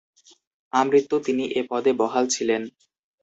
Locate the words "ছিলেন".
2.27-2.61